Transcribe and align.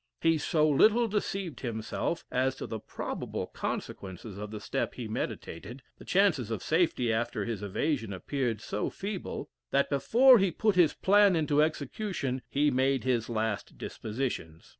He 0.19 0.39
so 0.39 0.67
little 0.67 1.07
deceived 1.07 1.59
himself 1.59 2.25
as 2.31 2.55
to 2.55 2.65
the 2.65 2.79
probable 2.79 3.45
consequences 3.45 4.35
of 4.35 4.49
the 4.49 4.59
step 4.59 4.95
he 4.95 5.07
meditated 5.07 5.83
the 5.99 6.05
chances 6.05 6.49
of 6.49 6.63
safety 6.63 7.13
after 7.13 7.45
his 7.45 7.61
evasion 7.61 8.11
appeared 8.11 8.61
so 8.61 8.89
feeble 8.89 9.51
that 9.69 9.91
before 9.91 10.39
he 10.39 10.49
put 10.49 10.73
his 10.75 10.95
plan 10.95 11.35
into 11.35 11.61
execution 11.61 12.41
he 12.49 12.71
made 12.71 13.03
his 13.03 13.29
last 13.29 13.77
dispositions. 13.77 14.69